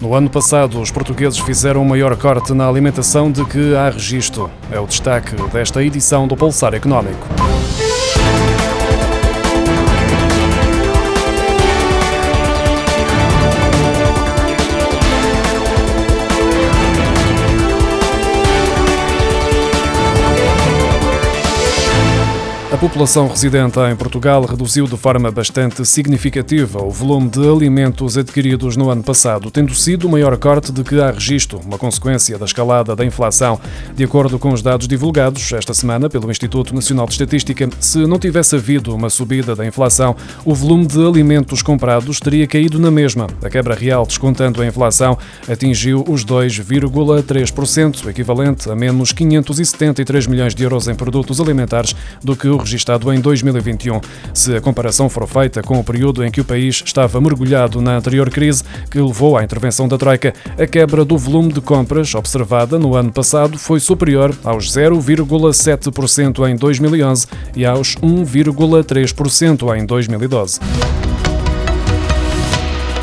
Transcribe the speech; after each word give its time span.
No 0.00 0.14
ano 0.14 0.28
passado, 0.28 0.80
os 0.80 0.90
portugueses 0.90 1.38
fizeram 1.38 1.82
o 1.82 1.88
maior 1.88 2.16
corte 2.16 2.52
na 2.52 2.68
alimentação 2.68 3.32
de 3.32 3.44
que 3.44 3.74
há 3.74 3.90
registro. 3.90 4.50
É 4.70 4.78
o 4.78 4.86
destaque 4.86 5.34
desta 5.50 5.82
edição 5.82 6.28
do 6.28 6.36
Pulsar 6.36 6.74
Económico. 6.74 7.26
A 22.76 22.78
população 22.78 23.26
residente 23.26 23.80
em 23.90 23.96
Portugal 23.96 24.44
reduziu 24.44 24.86
de 24.86 24.98
forma 24.98 25.30
bastante 25.30 25.82
significativa 25.86 26.84
o 26.84 26.90
volume 26.90 27.30
de 27.30 27.40
alimentos 27.40 28.18
adquiridos 28.18 28.76
no 28.76 28.90
ano 28.90 29.02
passado, 29.02 29.50
tendo 29.50 29.74
sido 29.74 30.06
o 30.06 30.10
maior 30.10 30.36
corte 30.36 30.70
de 30.70 30.84
que 30.84 31.00
há 31.00 31.10
registro, 31.10 31.58
uma 31.64 31.78
consequência 31.78 32.36
da 32.36 32.44
escalada 32.44 32.94
da 32.94 33.02
inflação. 33.02 33.58
De 33.94 34.04
acordo 34.04 34.38
com 34.38 34.52
os 34.52 34.60
dados 34.60 34.86
divulgados 34.86 35.50
esta 35.54 35.72
semana 35.72 36.10
pelo 36.10 36.30
Instituto 36.30 36.74
Nacional 36.74 37.06
de 37.06 37.12
Estatística, 37.12 37.66
se 37.80 38.06
não 38.06 38.18
tivesse 38.18 38.56
havido 38.56 38.94
uma 38.94 39.08
subida 39.08 39.56
da 39.56 39.64
inflação, 39.64 40.14
o 40.44 40.54
volume 40.54 40.84
de 40.84 41.02
alimentos 41.02 41.62
comprados 41.62 42.20
teria 42.20 42.46
caído 42.46 42.78
na 42.78 42.90
mesma. 42.90 43.26
A 43.42 43.48
quebra 43.48 43.74
real, 43.74 44.04
descontando 44.04 44.60
a 44.60 44.66
inflação, 44.66 45.16
atingiu 45.48 46.04
os 46.06 46.26
2,3%, 46.26 48.06
equivalente 48.06 48.68
a 48.68 48.76
menos 48.76 49.12
573 49.12 50.26
milhões 50.26 50.54
de 50.54 50.62
euros 50.62 50.88
em 50.88 50.94
produtos 50.94 51.40
alimentares 51.40 51.96
do 52.22 52.36
que 52.36 52.46
o 52.48 52.65
registado 52.66 53.12
em 53.12 53.20
2021. 53.20 54.00
Se 54.34 54.56
a 54.56 54.60
comparação 54.60 55.08
for 55.08 55.26
feita 55.26 55.62
com 55.62 55.78
o 55.78 55.84
período 55.84 56.24
em 56.24 56.30
que 56.30 56.40
o 56.40 56.44
país 56.44 56.82
estava 56.84 57.20
mergulhado 57.20 57.80
na 57.80 57.96
anterior 57.96 58.28
crise, 58.28 58.64
que 58.90 59.00
levou 59.00 59.36
à 59.36 59.44
intervenção 59.44 59.86
da 59.86 59.96
Troika, 59.96 60.34
a 60.58 60.66
quebra 60.66 61.04
do 61.04 61.16
volume 61.16 61.52
de 61.52 61.60
compras 61.60 62.14
observada 62.14 62.78
no 62.78 62.96
ano 62.96 63.12
passado 63.12 63.56
foi 63.56 63.78
superior 63.78 64.36
aos 64.44 64.68
0,7% 64.70 66.48
em 66.50 66.56
2011 66.56 67.26
e 67.54 67.64
aos 67.64 67.94
1,3% 67.96 69.78
em 69.78 69.86
2012. 69.86 71.05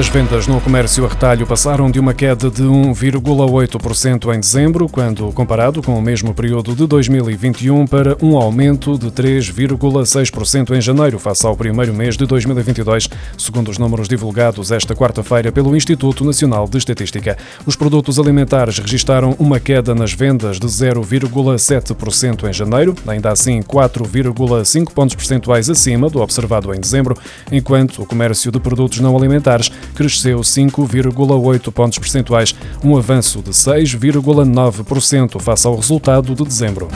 As 0.00 0.08
vendas 0.08 0.46
no 0.46 0.58
comércio 0.62 1.04
a 1.04 1.08
retalho 1.08 1.46
passaram 1.46 1.90
de 1.90 2.00
uma 2.00 2.14
queda 2.14 2.50
de 2.50 2.62
1,8% 2.62 4.34
em 4.34 4.40
dezembro, 4.40 4.88
quando 4.88 5.30
comparado 5.32 5.82
com 5.82 5.94
o 5.94 6.00
mesmo 6.00 6.32
período 6.32 6.74
de 6.74 6.86
2021, 6.86 7.86
para 7.86 8.16
um 8.22 8.38
aumento 8.38 8.98
de 8.98 9.10
3,6% 9.10 10.74
em 10.74 10.80
janeiro, 10.80 11.18
face 11.18 11.46
ao 11.46 11.54
primeiro 11.54 11.92
mês 11.92 12.16
de 12.16 12.24
2022, 12.24 13.10
segundo 13.36 13.70
os 13.70 13.76
números 13.76 14.08
divulgados 14.08 14.72
esta 14.72 14.96
quarta-feira 14.96 15.52
pelo 15.52 15.76
Instituto 15.76 16.24
Nacional 16.24 16.66
de 16.66 16.78
Estatística. 16.78 17.36
Os 17.66 17.76
produtos 17.76 18.18
alimentares 18.18 18.78
registaram 18.78 19.36
uma 19.38 19.60
queda 19.60 19.94
nas 19.94 20.14
vendas 20.14 20.58
de 20.58 20.66
0,7% 20.66 22.48
em 22.48 22.54
janeiro, 22.54 22.94
ainda 23.06 23.30
assim 23.30 23.60
4,5 23.60 24.94
pontos 24.94 25.14
percentuais 25.14 25.68
acima 25.68 26.08
do 26.08 26.22
observado 26.22 26.72
em 26.72 26.80
dezembro, 26.80 27.14
enquanto 27.52 28.00
o 28.00 28.06
comércio 28.06 28.50
de 28.50 28.58
produtos 28.58 28.98
não 29.00 29.14
alimentares 29.14 29.70
cresceu 29.94 30.40
5,8 30.40 31.72
pontos 31.72 31.98
percentuais, 31.98 32.54
um 32.84 32.96
avanço 32.96 33.40
de 33.42 33.50
6,9% 33.50 35.40
face 35.40 35.66
ao 35.66 35.76
resultado 35.76 36.34
de 36.34 36.44
dezembro. 36.44 36.88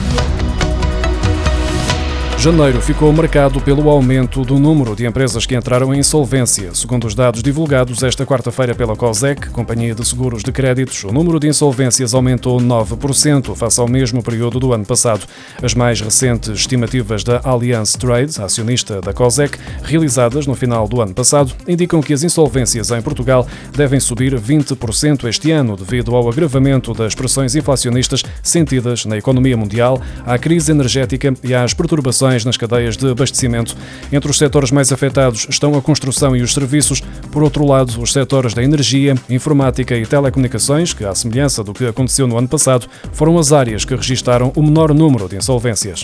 Janeiro 2.37 2.79
ficou 2.79 3.11
marcado 3.11 3.59
pelo 3.61 3.89
aumento 3.89 4.43
do 4.43 4.59
número 4.59 4.95
de 4.95 5.03
empresas 5.03 5.47
que 5.47 5.55
entraram 5.55 5.91
em 5.95 5.99
insolvência. 5.99 6.75
Segundo 6.75 7.07
os 7.07 7.15
dados 7.15 7.41
divulgados 7.41 8.03
esta 8.03 8.23
quarta-feira 8.23 8.75
pela 8.75 8.95
COSEC, 8.95 9.49
Companhia 9.49 9.95
de 9.95 10.05
Seguros 10.05 10.43
de 10.43 10.51
Créditos, 10.51 11.03
o 11.05 11.11
número 11.11 11.39
de 11.39 11.47
insolvências 11.47 12.13
aumentou 12.13 12.59
9% 12.59 13.55
face 13.55 13.79
ao 13.79 13.87
mesmo 13.87 14.21
período 14.21 14.59
do 14.59 14.73
ano 14.73 14.85
passado. 14.85 15.25
As 15.63 15.73
mais 15.73 16.01
recentes 16.01 16.59
estimativas 16.59 17.23
da 17.23 17.41
Allianz 17.43 17.93
Trade, 17.93 18.39
acionista 18.39 19.01
da 19.01 19.11
COSEC, 19.11 19.57
realizadas 19.81 20.45
no 20.45 20.53
final 20.53 20.87
do 20.87 21.01
ano 21.01 21.15
passado, 21.15 21.51
indicam 21.67 21.99
que 21.99 22.13
as 22.13 22.21
insolvências 22.21 22.91
em 22.91 23.01
Portugal 23.01 23.47
devem 23.75 23.99
subir 23.99 24.39
20% 24.39 25.27
este 25.27 25.49
ano 25.51 25.75
devido 25.75 26.15
ao 26.15 26.29
agravamento 26.29 26.93
das 26.93 27.15
pressões 27.15 27.55
inflacionistas 27.55 28.23
sentidas 28.43 29.05
na 29.05 29.17
economia 29.17 29.57
mundial, 29.57 29.99
à 30.25 30.37
crise 30.37 30.71
energética 30.71 31.33
e 31.43 31.55
às 31.55 31.73
perturbações 31.73 32.24
nas 32.25 32.57
cadeias 32.57 32.97
de 32.97 33.09
abastecimento. 33.09 33.75
Entre 34.11 34.29
os 34.29 34.37
setores 34.37 34.71
mais 34.71 34.91
afetados 34.91 35.45
estão 35.49 35.77
a 35.77 35.81
construção 35.81 36.35
e 36.35 36.41
os 36.41 36.53
serviços. 36.53 37.01
Por 37.31 37.43
outro 37.43 37.65
lado, 37.65 38.01
os 38.01 38.11
setores 38.11 38.53
da 38.53 38.63
energia, 38.63 39.15
informática 39.29 39.95
e 39.95 40.05
telecomunicações, 40.05 40.93
que, 40.93 41.05
à 41.05 41.13
semelhança 41.13 41.63
do 41.63 41.73
que 41.73 41.85
aconteceu 41.85 42.27
no 42.27 42.37
ano 42.37 42.47
passado, 42.47 42.87
foram 43.11 43.37
as 43.37 43.51
áreas 43.51 43.85
que 43.85 43.95
registaram 43.95 44.51
o 44.55 44.63
menor 44.63 44.93
número 44.93 45.29
de 45.29 45.35
insolvências. 45.35 46.03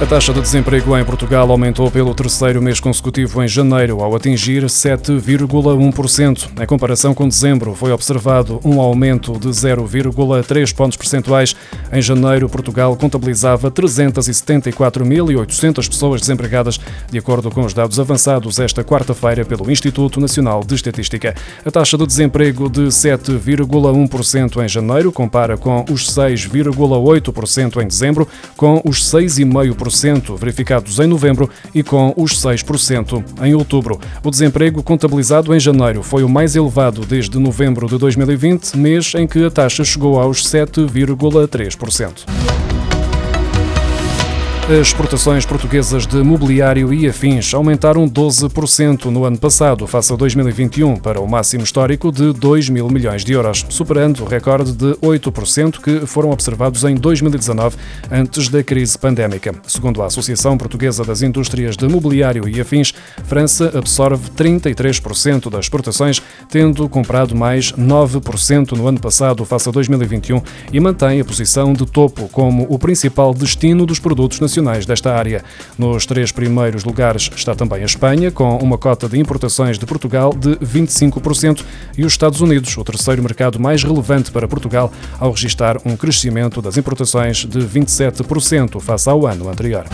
A 0.00 0.06
taxa 0.06 0.32
de 0.32 0.40
desemprego 0.40 0.96
em 0.96 1.04
Portugal 1.04 1.50
aumentou 1.50 1.90
pelo 1.90 2.14
terceiro 2.14 2.62
mês 2.62 2.78
consecutivo 2.78 3.42
em 3.42 3.48
janeiro, 3.48 4.00
ao 4.00 4.14
atingir 4.14 4.64
7,1%. 4.64 6.50
Em 6.62 6.66
comparação 6.66 7.12
com 7.12 7.26
dezembro, 7.26 7.74
foi 7.74 7.90
observado 7.90 8.60
um 8.64 8.80
aumento 8.80 9.32
de 9.40 9.48
0,3 9.48 10.72
pontos 10.72 10.96
percentuais. 10.96 11.56
Em 11.92 12.00
janeiro, 12.00 12.48
Portugal 12.48 12.96
contabilizava 12.96 13.72
374.800 13.72 15.88
pessoas 15.88 16.20
desempregadas, 16.20 16.78
de 17.10 17.18
acordo 17.18 17.50
com 17.50 17.64
os 17.64 17.74
dados 17.74 17.98
avançados 17.98 18.60
esta 18.60 18.84
quarta-feira 18.84 19.44
pelo 19.44 19.68
Instituto 19.68 20.20
Nacional 20.20 20.62
de 20.62 20.76
Estatística. 20.76 21.34
A 21.66 21.72
taxa 21.72 21.98
de 21.98 22.06
desemprego 22.06 22.70
de 22.70 22.82
7,1% 22.82 24.64
em 24.64 24.68
janeiro 24.68 25.10
compara 25.10 25.56
com 25.56 25.84
os 25.90 26.08
6,8% 26.08 27.82
em 27.82 27.88
dezembro, 27.88 28.28
com 28.56 28.80
os 28.84 29.02
6,5% 29.02 29.87
verificados 30.36 30.98
em 30.98 31.06
novembro 31.06 31.48
e 31.74 31.82
com 31.82 32.12
os 32.16 32.34
6% 32.34 33.22
em 33.42 33.54
outubro. 33.54 34.00
O 34.22 34.30
desemprego 34.30 34.82
contabilizado 34.82 35.54
em 35.54 35.60
janeiro 35.60 36.02
foi 36.02 36.22
o 36.22 36.28
mais 36.28 36.56
elevado 36.56 37.04
desde 37.04 37.38
novembro 37.38 37.86
de 37.86 37.98
2020, 37.98 38.76
mês 38.76 39.14
em 39.14 39.26
que 39.26 39.44
a 39.44 39.50
taxa 39.50 39.84
chegou 39.84 40.20
aos 40.20 40.44
7,3%. 40.44 42.67
As 44.68 44.88
exportações 44.88 45.46
portuguesas 45.46 46.06
de 46.06 46.22
mobiliário 46.22 46.92
e 46.92 47.08
afins 47.08 47.54
aumentaram 47.54 48.06
12% 48.06 49.06
no 49.06 49.24
ano 49.24 49.38
passado, 49.38 49.86
face 49.86 50.12
a 50.12 50.16
2021, 50.16 50.96
para 50.96 51.22
o 51.22 51.26
máximo 51.26 51.64
histórico 51.64 52.12
de 52.12 52.34
2 52.34 52.68
mil 52.68 52.86
milhões 52.90 53.24
de 53.24 53.32
euros, 53.32 53.64
superando 53.70 54.22
o 54.22 54.26
recorde 54.26 54.72
de 54.72 54.92
8% 54.96 55.80
que 55.80 56.06
foram 56.06 56.32
observados 56.32 56.84
em 56.84 56.96
2019, 56.96 57.78
antes 58.12 58.50
da 58.50 58.62
crise 58.62 58.98
pandémica. 58.98 59.54
Segundo 59.66 60.02
a 60.02 60.06
Associação 60.06 60.58
Portuguesa 60.58 61.02
das 61.02 61.22
Indústrias 61.22 61.74
de 61.74 61.88
Mobiliário 61.88 62.46
e 62.46 62.60
Afins, 62.60 62.92
França 63.24 63.72
absorve 63.74 64.28
33% 64.36 65.48
das 65.48 65.60
exportações, 65.64 66.20
tendo 66.50 66.86
comprado 66.90 67.34
mais 67.34 67.72
9% 67.72 68.72
no 68.72 68.86
ano 68.86 69.00
passado, 69.00 69.46
face 69.46 69.66
a 69.66 69.72
2021, 69.72 70.42
e 70.70 70.78
mantém 70.78 71.22
a 71.22 71.24
posição 71.24 71.72
de 71.72 71.86
topo 71.86 72.28
como 72.28 72.66
o 72.68 72.78
principal 72.78 73.32
destino 73.32 73.86
dos 73.86 73.98
produtos 73.98 74.38
nacionais 74.40 74.57
nacionais 74.58 74.86
desta 74.86 75.14
área. 75.14 75.42
Nos 75.76 76.06
três 76.06 76.32
primeiros 76.32 76.84
lugares 76.84 77.30
está 77.34 77.54
também 77.54 77.82
a 77.82 77.86
Espanha, 77.86 78.30
com 78.30 78.56
uma 78.58 78.76
cota 78.76 79.08
de 79.08 79.18
importações 79.18 79.78
de 79.78 79.86
Portugal 79.86 80.32
de 80.34 80.56
25%, 80.56 81.64
e 81.96 82.04
os 82.04 82.12
Estados 82.12 82.40
Unidos, 82.40 82.76
o 82.76 82.84
terceiro 82.84 83.22
mercado 83.22 83.58
mais 83.58 83.82
relevante 83.82 84.30
para 84.30 84.46
Portugal, 84.46 84.92
ao 85.18 85.32
registrar 85.32 85.78
um 85.84 85.96
crescimento 85.96 86.60
das 86.60 86.76
importações 86.76 87.44
de 87.44 87.60
27% 87.60 88.80
face 88.80 89.08
ao 89.08 89.26
ano 89.26 89.48
anterior. 89.48 89.84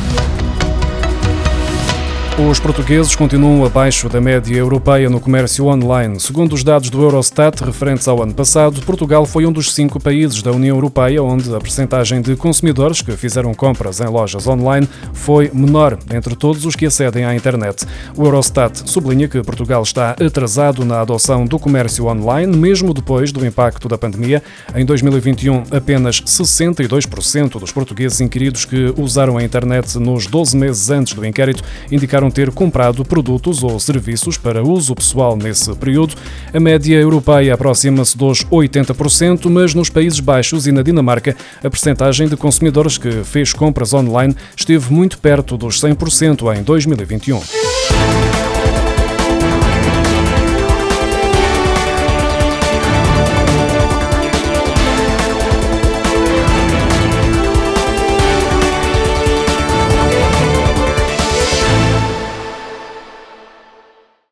Os 2.36 2.58
portugueses 2.58 3.14
continuam 3.14 3.64
abaixo 3.64 4.08
da 4.08 4.20
média 4.20 4.56
europeia 4.56 5.08
no 5.08 5.20
comércio 5.20 5.66
online. 5.66 6.18
Segundo 6.18 6.54
os 6.54 6.64
dados 6.64 6.90
do 6.90 7.00
Eurostat 7.00 7.62
referentes 7.62 8.08
ao 8.08 8.20
ano 8.20 8.34
passado, 8.34 8.82
Portugal 8.82 9.24
foi 9.24 9.46
um 9.46 9.52
dos 9.52 9.72
cinco 9.72 10.00
países 10.00 10.42
da 10.42 10.50
União 10.50 10.76
Europeia 10.76 11.22
onde 11.22 11.54
a 11.54 11.60
percentagem 11.60 12.20
de 12.20 12.34
consumidores 12.34 13.00
que 13.00 13.12
fizeram 13.12 13.54
compras 13.54 14.00
em 14.00 14.08
lojas 14.08 14.48
online 14.48 14.88
foi 15.12 15.48
menor 15.54 15.96
entre 16.12 16.34
todos 16.34 16.66
os 16.66 16.74
que 16.74 16.86
acedem 16.86 17.24
à 17.24 17.36
internet. 17.36 17.86
O 18.16 18.24
Eurostat 18.24 18.82
sublinha 18.84 19.28
que 19.28 19.40
Portugal 19.40 19.84
está 19.84 20.10
atrasado 20.10 20.84
na 20.84 21.02
adoção 21.02 21.46
do 21.46 21.56
comércio 21.56 22.06
online, 22.06 22.56
mesmo 22.56 22.92
depois 22.92 23.30
do 23.30 23.46
impacto 23.46 23.86
da 23.88 23.96
pandemia. 23.96 24.42
Em 24.74 24.84
2021, 24.84 25.62
apenas 25.70 26.20
62% 26.20 27.60
dos 27.60 27.70
portugueses 27.70 28.20
inquiridos 28.20 28.64
que 28.64 28.92
usaram 28.98 29.38
a 29.38 29.44
internet 29.44 29.96
nos 30.00 30.26
12 30.26 30.56
meses 30.56 30.90
antes 30.90 31.14
do 31.14 31.24
inquérito 31.24 31.62
indicaram 31.92 32.23
ter 32.30 32.50
comprado 32.50 33.04
produtos 33.04 33.62
ou 33.62 33.78
serviços 33.78 34.36
para 34.36 34.62
uso 34.62 34.94
pessoal 34.94 35.36
nesse 35.36 35.74
período. 35.74 36.14
A 36.52 36.60
média 36.60 36.96
europeia 36.96 37.54
aproxima-se 37.54 38.16
dos 38.16 38.44
80%, 38.44 39.50
mas 39.50 39.74
nos 39.74 39.90
Países 39.90 40.20
Baixos 40.20 40.66
e 40.66 40.72
na 40.72 40.82
Dinamarca, 40.82 41.36
a 41.62 41.70
percentagem 41.70 42.28
de 42.28 42.36
consumidores 42.36 42.98
que 42.98 43.24
fez 43.24 43.52
compras 43.52 43.92
online 43.92 44.34
esteve 44.56 44.92
muito 44.92 45.18
perto 45.18 45.56
dos 45.56 45.80
100% 45.80 46.58
em 46.58 46.62
2021. 46.62 48.33